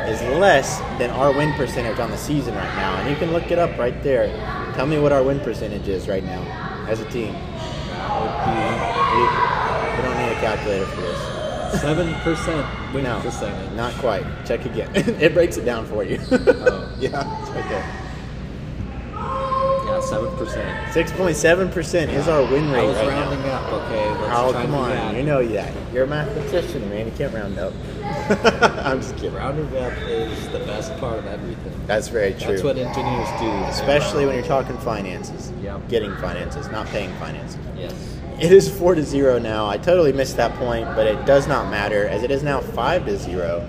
[0.09, 3.51] Is less than our win percentage on the season right now, and you can look
[3.51, 4.27] it up right there.
[4.75, 6.41] Tell me what our win percentage is right now
[6.87, 7.33] as a team.
[7.33, 9.27] We,
[10.01, 11.81] don't need a calculator for this.
[11.81, 13.71] Seven percent win no, percentage.
[13.73, 14.23] Not quite.
[14.45, 14.89] Check again.
[14.95, 16.19] it breaks it down for you.
[16.31, 16.95] oh.
[16.99, 17.53] Yeah.
[17.57, 18.00] Okay.
[20.01, 20.85] 6.7%.
[20.87, 23.61] 6.7% is our win rate I was right rounding now.
[23.61, 24.09] up, okay?
[24.09, 25.15] Let's oh, come on.
[25.15, 25.73] You know that.
[25.93, 27.05] You're a mathematician, man.
[27.05, 27.73] You can't round up.
[28.85, 29.33] I'm just kidding.
[29.33, 31.73] Rounding up is the best part of everything.
[31.85, 32.53] That's very true.
[32.53, 33.51] That's what engineers do.
[33.69, 35.51] Especially when you're talking finances.
[35.61, 35.79] Yeah.
[35.87, 37.59] Getting finances, not paying finances.
[37.77, 37.93] Yes.
[38.39, 39.67] It is 4 to 0 now.
[39.67, 43.05] I totally missed that point, but it does not matter as it is now 5
[43.05, 43.67] to 0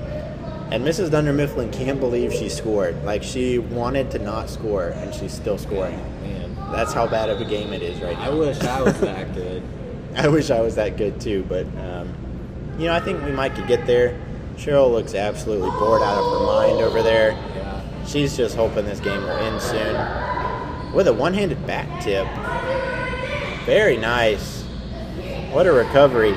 [0.72, 1.10] and Mrs.
[1.10, 3.04] Dunder Mifflin can't believe she scored.
[3.04, 5.98] Like she wanted to not score, and she's still scoring.
[6.22, 8.30] Man, That's how bad of a game it is right now.
[8.30, 9.62] I wish I was that good.
[10.16, 12.08] I wish I was that good too, but um,
[12.78, 14.18] you know, I think we might could get there.
[14.56, 17.32] Cheryl looks absolutely bored out of her mind over there.
[17.32, 18.06] Yeah.
[18.06, 20.94] She's just hoping this game will end soon.
[20.94, 22.26] With a one-handed back tip.
[23.66, 24.62] Very nice.
[25.52, 26.34] What a recovery.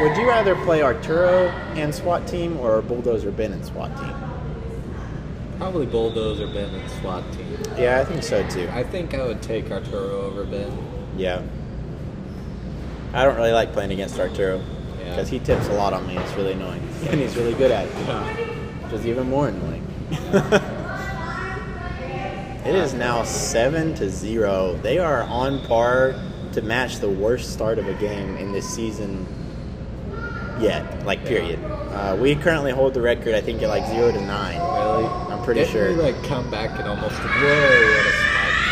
[0.00, 4.12] Would you rather play Arturo and SWAT team or Bulldozer Ben and SWAT team?
[5.56, 7.46] Probably Bulldozer Ben and SWAT team.
[7.78, 8.68] Yeah, I think so too.
[8.72, 10.76] I think I would take Arturo over Ben.
[11.16, 11.42] Yeah.
[13.12, 14.58] I don't really like playing against Arturo
[14.98, 15.10] Yeah.
[15.10, 16.18] because he tips a lot on me.
[16.18, 17.90] It's really annoying, and he's really good at it,
[18.82, 19.86] which is even more annoying.
[22.64, 24.74] it is now seven to zero.
[24.82, 26.16] They are on par
[26.52, 29.24] to match the worst start of a game in this season
[30.60, 31.04] yet.
[31.04, 31.62] Like period.
[31.64, 33.34] Uh, we currently hold the record.
[33.34, 34.58] I think at like zero to nine.
[34.58, 35.04] Really?
[35.32, 35.88] I'm pretty Didn't sure.
[35.88, 38.10] we like come back and almost whoa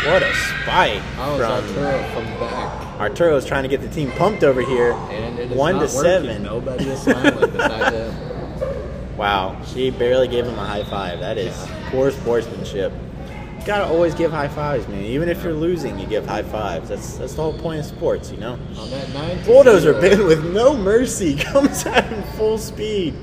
[0.05, 1.01] what a spike.
[1.01, 2.99] What a spike from Arturo from back.
[2.99, 4.91] Arturo's trying to get the team pumped over here.
[4.93, 5.89] And it is One to working.
[6.01, 6.43] seven.
[6.43, 9.17] Nobody is smiling besides him.
[9.17, 11.19] Wow, she barely gave him a high five.
[11.19, 11.89] That is Yeah.
[11.91, 12.91] poor sportsmanship.
[13.63, 15.05] You gotta always give high fives, man.
[15.05, 16.89] Even if you're losing, you give high fives.
[16.89, 18.59] That's that's the whole point of sports, you know.
[18.77, 23.13] On that nine Bulldozer Ben with no mercy comes at him full speed.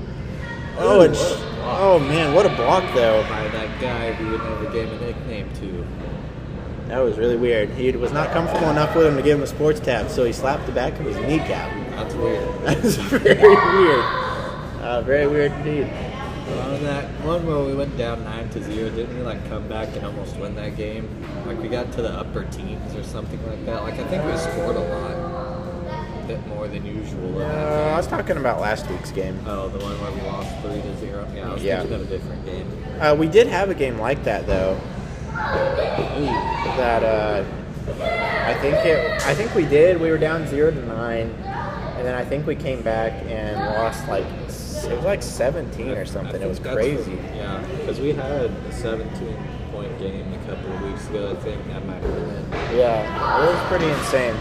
[0.79, 1.19] Oh, and sh-
[1.61, 3.21] oh man, what a block though.
[3.29, 5.85] by that guy who we never gave a nickname to.
[6.87, 7.69] That was really weird.
[7.69, 10.33] He was not comfortable enough with him to give him a sports tap, so he
[10.33, 11.71] slapped the back of his kneecap.
[11.91, 12.49] That's weird.
[12.63, 14.05] That's very weird.
[14.81, 16.10] Uh, very weird indeed.
[16.59, 19.89] On that one where we went down nine to zero, didn't we like come back
[19.95, 21.07] and almost win that game?
[21.45, 23.83] Like we got to the upper teens or something like that.
[23.83, 27.41] Like I think we scored a lot, a bit more than usual.
[27.41, 29.37] Uh, I was talking about last week's game.
[29.45, 31.27] Oh, the one where we lost three to zero.
[31.35, 31.79] Yeah, I was Yeah.
[31.79, 32.67] thinking of a different game.
[32.99, 34.79] Uh, we did have a game like that though.
[36.77, 37.43] That uh,
[38.45, 39.25] I think it.
[39.25, 39.99] I think we did.
[39.99, 41.29] We were down zero to nine,
[41.97, 44.25] and then I think we came back and lost like
[44.85, 46.41] it was like seventeen or something.
[46.41, 47.11] It was crazy.
[47.15, 49.37] what- yeah, because we had a 17
[49.71, 51.31] point game a couple of weeks ago.
[51.31, 52.13] I think that might have
[52.51, 52.77] been.
[52.77, 54.35] Yeah, it was pretty insane.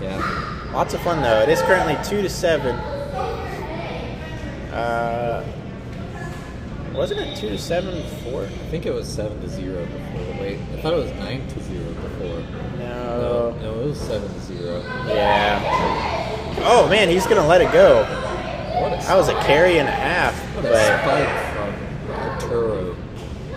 [0.00, 0.70] Yeah.
[0.72, 1.40] Lots of fun though.
[1.42, 2.74] It is currently two to seven.
[4.72, 5.44] Uh,
[6.94, 8.44] wasn't it two to seven before?
[8.44, 10.40] I think it was seven to zero before.
[10.40, 12.42] Wait, I thought it was nine to zero before.
[12.78, 13.60] No, No.
[13.62, 14.80] no, it was seven to zero.
[15.06, 15.60] Yeah.
[16.64, 18.04] Oh man, he's gonna let it go.
[19.06, 22.96] That was a carry and a half, but spike from Arturo.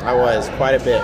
[0.02, 1.02] I was quite a bit,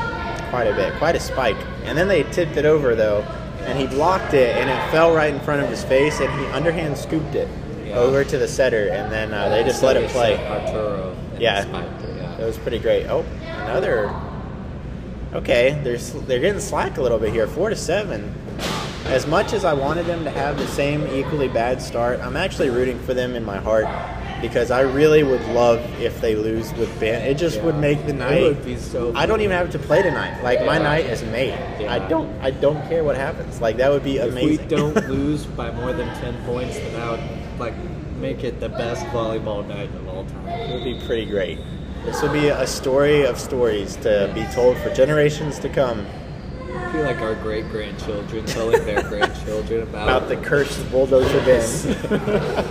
[0.49, 1.57] quite a bit, quite a spike.
[1.83, 3.21] And then they tipped it over though,
[3.61, 6.45] and he blocked it, and it fell right in front of his face, and he
[6.47, 7.47] underhand scooped it
[7.85, 7.95] Yeah.
[7.95, 10.37] over to the setter, and then uh, they just let it play.
[10.47, 11.15] Arturo.
[11.39, 11.65] Yeah.
[11.65, 13.05] It, It was pretty great.
[13.07, 13.23] Oh,
[13.63, 14.11] another.
[15.33, 17.47] Okay, they're they're getting slack a little bit here.
[17.47, 18.33] Four to seven.
[19.05, 22.69] As much as I wanted them to have the same equally bad start, I'm actually
[22.69, 23.85] rooting for them in my heart
[24.41, 27.21] because I really would love if they lose with Ben.
[27.21, 28.41] It just would make the It night.
[28.43, 30.41] would be so I don't even have to play tonight.
[30.43, 31.57] Like my night is made.
[31.79, 31.93] Yeah.
[31.93, 32.29] I don't.
[32.41, 33.61] I don't care what happens.
[33.61, 34.67] Like that would be If amazing.
[34.67, 37.73] we don't lose by more than ten points, then that would like
[38.17, 40.47] make it the best volleyball night of all time.
[40.47, 41.59] It would be pretty great.
[42.05, 46.05] This would be a story of stories to be told for generations to come.
[46.73, 51.61] I feel like our great grandchildren telling their grandchildren about, about the cursed bulldozer Ben.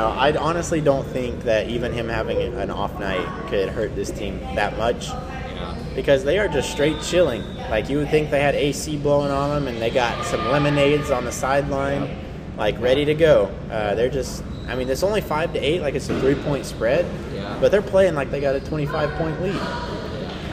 [0.00, 4.10] no, I honestly don't think that even him having an off night could hurt this
[4.10, 5.76] team that much Yeah.
[5.94, 7.42] because they are just straight chilling.
[7.68, 11.10] Like you would think they had AC blowing on them and they got some lemonades
[11.10, 12.16] on the sideline,
[12.56, 13.50] like ready to go.
[13.70, 16.64] Uh, they're just, I mean, it's only five to eight, like it's a three point
[16.64, 17.58] spread, Yeah.
[17.60, 19.60] but they're playing like they got a 25 point lead.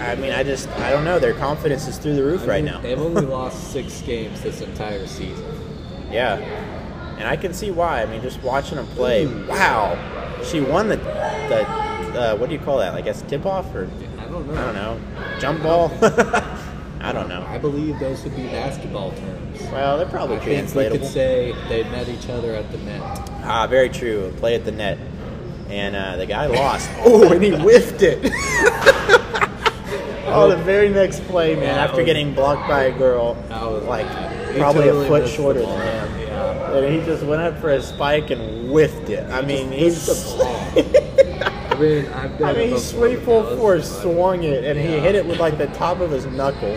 [0.01, 1.19] I mean, I just, I don't know.
[1.19, 2.81] Their confidence is through the roof I right now.
[2.81, 5.45] They've only lost six games this entire season.
[6.11, 6.35] Yeah.
[7.17, 8.01] And I can see why.
[8.01, 9.25] I mean, just watching them play.
[9.27, 9.97] Wow.
[10.43, 12.93] She won the, the uh, what do you call that?
[12.93, 14.53] I guess tip off or I don't know.
[14.53, 14.99] I don't know,
[15.39, 15.91] jump ball.
[16.99, 17.45] I don't know.
[17.47, 19.61] I believe those would be basketball terms.
[19.71, 23.01] Well, they're probably I think we could say they met each other at the net.
[23.43, 24.33] Ah, very true.
[24.37, 24.97] Play at the net,
[25.69, 26.89] and uh, the guy lost.
[26.99, 28.19] Oh, and he whiffed it.
[30.29, 31.65] oh, the very next play, man.
[31.65, 34.07] That after was- getting blocked by a girl, was like.
[34.57, 36.06] Probably totally a foot shorter than him.
[36.81, 36.87] Yeah.
[36.87, 39.29] And he just went up for a spike and whiffed it.
[39.31, 40.05] I mean, he's.
[40.05, 41.47] the ball.
[41.77, 44.13] I mean, I've done I mean, it he before, full force, funny.
[44.15, 46.75] swung it, and he hit it with like the top of his knuckle,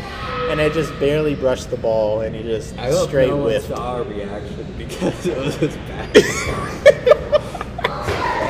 [0.51, 3.45] and it just barely brushed the ball, and he just I hope straight no one
[3.47, 3.69] whiffed.
[3.69, 6.17] saw our reaction because it was as bad.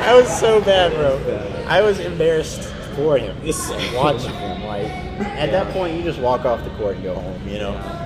[0.01, 1.63] That was so bad, bro.
[1.67, 2.63] I was embarrassed
[2.95, 3.93] for him, The same.
[3.95, 4.63] watching him.
[4.63, 7.47] Like at that point, you just walk off the court and go home.
[7.47, 8.00] You know,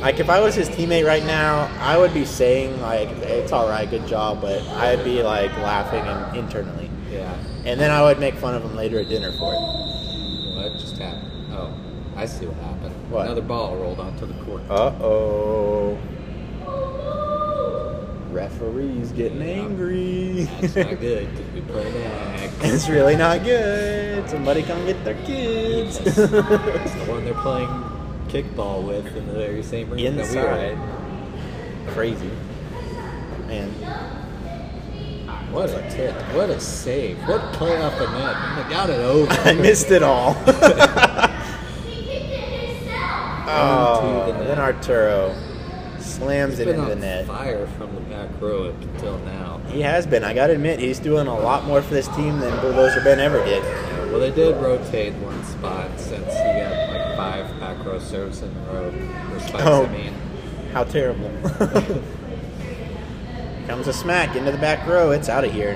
[0.00, 3.68] like if I was his teammate right now, I would be saying like, "It's all
[3.68, 7.34] right, good job," but I'd be like laughing and internally, yeah.
[7.64, 9.58] and then I would make fun of him later at dinner for it.
[10.56, 11.52] What just happened?
[11.52, 11.72] Oh,
[12.16, 12.94] I see what happened.
[13.10, 13.26] What?
[13.26, 14.62] Another ball rolled onto the court.
[14.70, 15.98] Uh oh.
[18.30, 20.44] Referee's getting angry.
[20.60, 21.28] That's not good.
[21.32, 22.50] 'cause we play back.
[22.60, 24.28] it's really not good.
[24.28, 25.98] Somebody come get their kids.
[26.04, 27.68] It's the one they're playing
[28.28, 30.72] kickball with in the very same room that we Inside.
[30.72, 30.78] in.
[31.88, 32.30] Crazy.
[33.46, 33.70] Man.
[35.50, 36.14] What a tip.
[36.34, 37.18] What a save.
[37.26, 38.36] What play off the net.
[38.36, 39.32] Oh and they got it over.
[39.48, 40.36] I missed it all.
[43.50, 45.34] oh, the then Arturo
[45.98, 47.26] slams He's it into the net.
[47.26, 49.58] fire from the back row up until now.
[49.68, 50.24] He has been.
[50.24, 53.42] I gotta admit, he's doing a lot more for this team than Bulldozer Ben ever
[53.44, 53.62] did.
[54.10, 56.72] Well, they did rotate one spot since he got
[57.30, 58.88] five back row serves in a row.
[59.32, 59.84] Or spikes, Oh.
[59.86, 60.14] I mean.
[60.72, 61.30] How terrible.
[63.66, 65.10] Comes a smack into the back row.
[65.10, 65.74] It's out of here.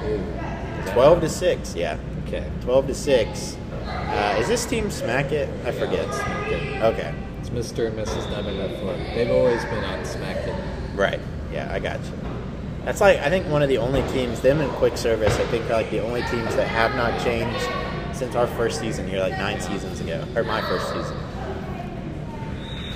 [0.93, 1.99] 12 to 6, yeah.
[2.27, 2.51] Okay.
[2.63, 3.57] 12 to 6.
[3.87, 5.49] Uh, is this team Smack It?
[5.67, 6.13] I forget.
[6.15, 6.83] Smack It.
[6.83, 7.15] Okay.
[7.41, 7.89] It's Mr.
[7.89, 8.31] and Mrs.
[8.31, 8.99] Never Fun.
[9.15, 10.55] They've always been on Smack It.
[10.95, 11.21] Right.
[11.53, 12.13] Yeah, I got you.
[12.85, 15.67] That's like I think one of the only teams, them and Quick Service, I think
[15.67, 17.65] are like the only teams that have not changed
[18.17, 21.17] since our first season here, like nine seasons ago, or my first season.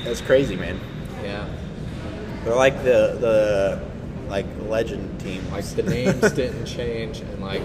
[0.07, 0.79] That's crazy, man.
[1.23, 1.47] Yeah.
[2.45, 3.81] They're like the the
[4.29, 5.43] like legend team.
[5.51, 7.63] Like the names didn't change, and like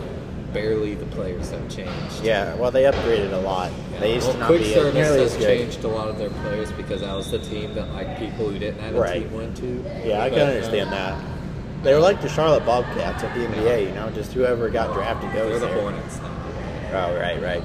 [0.54, 2.24] barely the players have changed.
[2.24, 3.72] Yeah, well, they upgraded a lot.
[4.00, 6.30] They used well, to not Quick be Service nearly has changed a lot of their
[6.30, 9.22] players because that was the team that like people who didn't have a Right.
[9.22, 9.84] team went to.
[10.06, 11.24] Yeah, I But, can uh, understand that.
[11.84, 15.32] They were like the Charlotte Bobcats of the NBA, you know, just whoever got drafted
[15.32, 15.80] They're goes the there.
[15.82, 16.30] Hornets now.
[16.94, 17.64] Oh, right, right.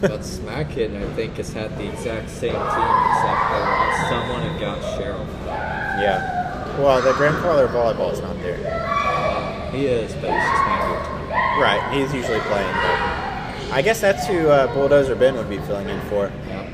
[0.00, 4.42] But Smack It, I think, has had the exact same team, except they lost someone
[4.42, 5.26] and got Cheryl.
[5.46, 6.78] yeah.
[6.78, 8.58] Well, the grandfather of volleyball is not there.
[8.66, 11.60] Uh, he is, but he's just not here tonight.
[11.60, 12.72] Right, he's usually playing.
[12.74, 16.30] But I guess that's who uh, Bulldozer Ben would be filling in for.
[16.46, 16.70] Yeah.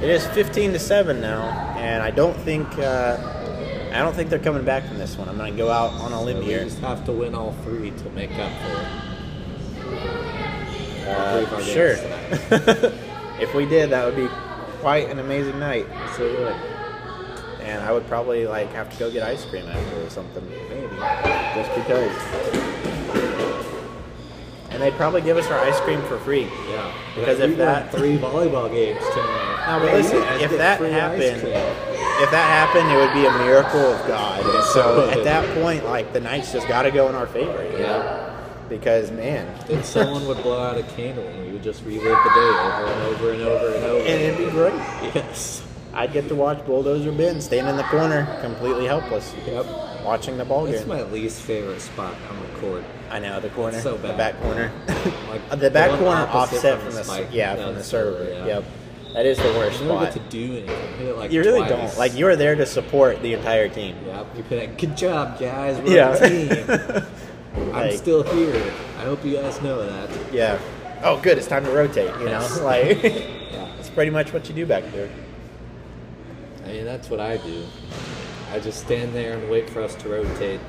[0.00, 1.42] It is 15 to seven now,
[1.76, 3.18] and I don't think uh,
[3.92, 5.28] I don't think they're coming back from this one.
[5.28, 6.64] I'm going to go out on a limb we here.
[6.64, 10.29] just have to win all three to make up for it.
[11.06, 11.92] Uh, sure.
[13.40, 14.28] if we did, that would be
[14.80, 15.86] quite an amazing night.
[16.16, 16.54] So good.
[17.62, 20.48] And I would probably like have to go get ice cream after or something.
[20.68, 20.96] Maybe.
[21.54, 22.10] Just because.
[24.70, 26.44] And they'd probably give us our ice cream for free.
[26.70, 26.92] Yeah.
[27.14, 29.46] Because if that- three volleyball games tonight.
[29.66, 34.06] No, but listen, if that happened, if that happened, it would be a miracle of
[34.08, 34.40] God.
[34.44, 37.62] And so at that point, like the night's just got to go in our favor.
[37.64, 37.78] you know?
[37.78, 38.29] Yeah.
[38.70, 42.08] Because man, Then someone would blow out a candle and we would just relive the
[42.08, 43.98] day over and over and over and over.
[44.00, 44.72] and it'd be great.
[45.14, 45.62] yes.
[45.92, 49.66] I'd get to watch Bulldozer Ben stand in the corner, completely helpless, Yep.
[50.04, 50.88] watching the ball That's game.
[50.88, 52.84] my least favorite spot on the court.
[53.10, 54.70] I know the corner, It's so the back corner,
[55.28, 57.28] Like, Uh, the back one corner offset from from the the, spike.
[57.32, 58.24] yeah Yeah, from the the server.
[58.32, 58.46] yeah.
[58.46, 58.64] Yep,
[59.14, 60.14] that is the worst You don't spot.
[60.14, 61.08] get to do anything.
[61.08, 61.70] It like you really twice.
[61.70, 61.98] don't.
[61.98, 63.96] Like you're there to support the entire team.
[64.06, 64.26] Yep.
[64.36, 64.78] You put that.
[64.78, 65.76] Good job, guys.
[65.80, 66.14] We're Yeah.
[66.14, 67.02] a team.
[67.74, 68.54] I'm Like- still here.
[68.98, 70.10] I hope you guys know that.
[70.32, 70.58] Yeah.
[71.02, 71.38] Oh, good.
[71.38, 72.10] It's time to rotate.
[72.20, 73.66] You know, like Yeah.
[73.78, 75.08] it's pretty much what you do back there.
[76.64, 77.64] I mean, that's what I do.
[78.52, 80.60] I just stand there and wait for us to rotate.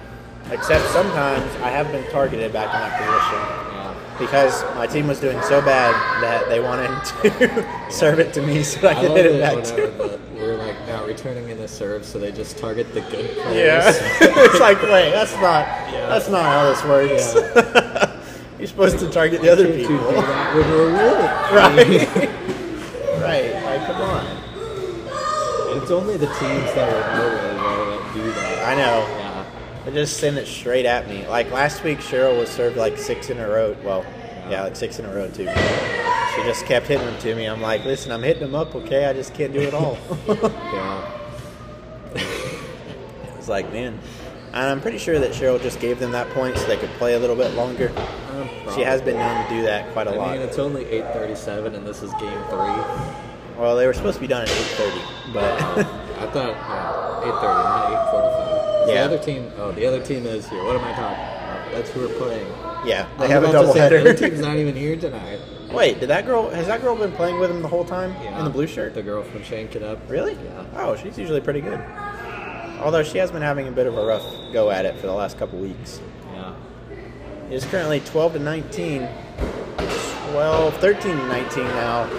[0.52, 3.40] Except sometimes I have been targeted back in that position
[3.76, 3.94] Yeah.
[4.20, 8.64] because my team was doing so bad that they wanted to serve it to me
[8.64, 10.20] so I could hit it back to.
[10.42, 13.56] We're like not returning in the serve, so they just target the good players.
[13.56, 16.08] Yeah, it's like wait, that's not Yeah.
[16.10, 17.34] that's not how this works.
[18.60, 20.92] You're supposed to target the other Can't do people, that we're
[21.56, 21.78] right?
[23.22, 23.64] right?
[23.64, 24.38] Like, come on.
[25.82, 28.68] It's only the teams that are really well that do that.
[28.68, 29.08] I know.
[29.08, 29.46] Yeah.
[29.86, 31.26] They just send it straight at me.
[31.28, 33.76] Like last week, Cheryl was served like six in a row.
[33.84, 34.06] Well,
[34.50, 35.46] yeah, like six in a row too.
[36.36, 37.46] She just kept hitting them to me.
[37.46, 39.06] I'm like, listen, I'm hitting them up, okay?
[39.06, 39.98] I just can't do it all.
[42.14, 43.38] Yeah.
[43.38, 44.00] it's like, man.
[44.54, 47.14] And I'm pretty sure that Cheryl just gave them that point so they could play
[47.16, 47.90] a little bit longer.
[47.98, 50.32] Um, She has been known to do that quite a I lot.
[50.34, 52.84] mean, it's only 8:37, and this is game three.
[53.58, 57.92] Well, they were supposed to be done at 8:30, but I thought uh, 8:30, not
[58.14, 58.88] 8:45.
[58.88, 59.52] The other team.
[59.58, 60.64] Oh, the other team is here.
[60.66, 61.72] What am I talking about?
[61.72, 62.48] That's who we're playing.
[62.86, 64.98] yeah, I they was have a about to double The other team's not even here
[64.98, 65.40] tonight.
[65.74, 66.50] Wait, did that girl?
[66.50, 68.94] Has that girl been playing with him the whole time in the blue shirt?
[68.94, 70.00] The girl from Shank It Up.
[70.10, 70.34] Really?
[70.34, 70.66] Yeah.
[70.76, 71.80] Oh, she's usually pretty good.
[72.82, 75.14] Although she has been having a bit of a rough go at it for the
[75.14, 76.02] last couple weeks.
[76.34, 76.54] Yeah.
[77.50, 79.08] It is currently 12 to 19.
[80.32, 82.10] 12, 13 to 19 now.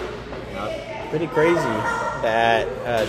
[0.52, 1.06] Yeah.
[1.10, 1.56] Pretty crazy
[2.22, 3.06] that, uh,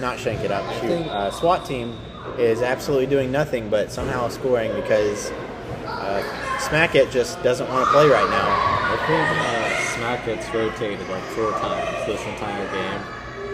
[0.00, 0.90] not shank it up, shoot.
[0.90, 1.98] Uh, SWAT team
[2.38, 5.32] is absolutely doing nothing but somehow scoring because
[5.86, 8.77] uh, Smack It just doesn't want to play right now.
[8.90, 13.00] I think uh, Smack gets rotated like four times this entire game.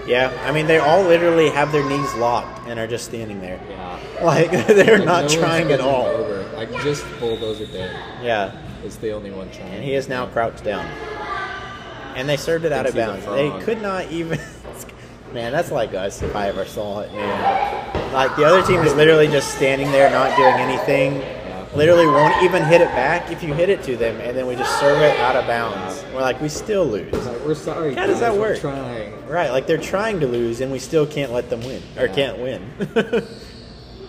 [0.06, 3.60] Yeah, I mean, they all literally have their knees locked and are just standing there.
[3.68, 4.00] Yeah.
[4.22, 6.06] Like, they're Like, not no trying at all.
[6.06, 6.44] Over.
[6.54, 9.72] Like just bulldozer Dan Yeah, is the only one trying.
[9.72, 10.86] and he is now crouched down.
[12.16, 13.58] And they served it out of Thinks he's a bounds.
[13.58, 14.38] They could not even.
[15.32, 18.12] Man, that's like us if I ever saw it, man.
[18.12, 21.20] Like the other team is literally just standing there, not doing anything.
[21.76, 24.54] Literally won't even hit it back if you hit it to them, and then we
[24.54, 26.04] just serve it out of bounds.
[26.14, 27.12] We're like, we still lose.
[27.12, 27.94] Like, we're sorry.
[27.94, 28.60] How does that work?
[28.60, 29.26] Trying.
[29.26, 32.14] Right, like they're trying to lose, and we still can't let them win, or Yeah.
[32.14, 32.62] can't win.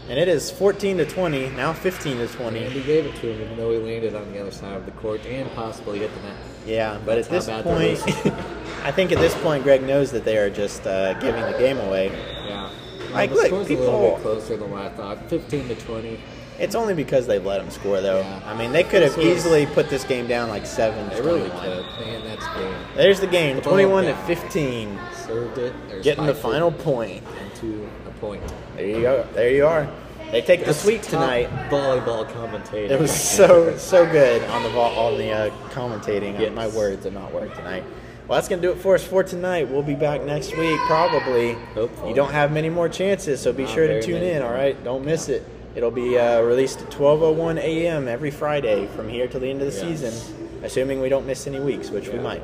[0.09, 2.59] and it is 14 to 20, now 15 to 20.
[2.59, 2.79] And 20.
[2.79, 4.91] we gave it to him, even though he landed on the other side of the
[4.91, 6.35] court and possibly hit the net.
[6.67, 7.99] Yeah, but at That's this how point.
[8.83, 11.79] I think at this point, Greg knows that they are just uh, giving the game
[11.79, 12.11] away.
[12.47, 12.69] Yeah.
[13.11, 15.27] Like, the look, score's a little bit closer than what I thought.
[15.29, 16.19] 15 to 20.
[16.57, 18.19] It's only because they've let them score, though.
[18.19, 18.41] Yeah.
[18.45, 21.09] I mean, they could have easily put this game down like seven.
[21.09, 21.61] They really 21.
[21.61, 22.05] could.
[22.05, 22.75] Man, that's game.
[22.95, 25.73] There's the game, 21 to 15, Served it.
[25.91, 27.23] or getting the final point.
[27.61, 28.41] Into a point.
[28.75, 29.27] There you go.
[29.33, 29.89] There you are.
[30.31, 31.49] They take the sweep tonight.
[31.69, 32.89] Volleyball commentating.
[32.89, 36.39] It was so so good on the on the uh, commentating.
[36.39, 36.53] Yes.
[36.53, 37.83] My words are not work tonight.
[38.27, 39.69] Well, that's gonna do it for us for tonight.
[39.69, 41.53] We'll be back next week, probably.
[41.75, 42.09] Hopefully.
[42.09, 44.31] You don't have many more chances, so be Not sure to tune many.
[44.31, 44.41] in.
[44.41, 45.47] All right, don't miss it.
[45.75, 48.07] It'll be uh, released at 12:01 a.m.
[48.07, 49.99] every Friday from here till the end of the Yes.
[50.01, 52.41] season, assuming we don't miss any weeks, which we might.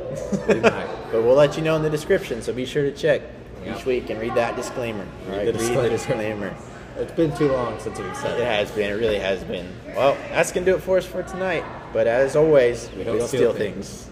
[0.48, 0.88] We might.
[1.12, 3.22] but we'll let you know in the description, so be sure to check
[3.66, 3.78] Yeah.
[3.78, 5.06] each week and read that disclaimer.
[5.30, 5.90] All right, the read the disclaimer.
[6.50, 6.56] disclaimer.
[6.98, 8.46] It's been too long since we've said It it.
[8.46, 8.90] has been.
[8.92, 9.66] It really has been.
[9.96, 11.64] Well, that's gonna do it for us for tonight.
[11.94, 13.88] But as always, We we don't don't, steal steal things.
[13.90, 14.10] things.